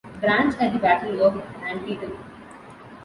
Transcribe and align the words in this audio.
Branch 0.19 0.55
at 0.59 0.73
the 0.73 0.79
Battle 0.79 1.21
of 1.21 1.39
Antietam. 1.63 2.17